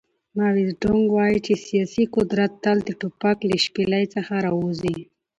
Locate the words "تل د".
2.63-2.89